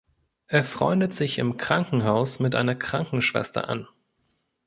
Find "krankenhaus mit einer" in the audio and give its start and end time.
1.57-2.73